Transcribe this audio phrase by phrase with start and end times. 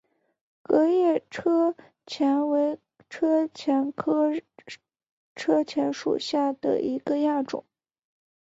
[0.63, 1.75] 革叶车
[2.07, 4.31] 前为车前科
[5.35, 7.65] 车前属下的一个亚种。